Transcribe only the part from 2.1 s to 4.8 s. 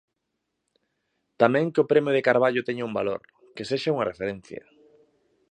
de Carballo teña un valor, que sexa unha referencia.